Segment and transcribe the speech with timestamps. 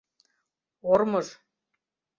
[0.91, 1.27] Ормыж!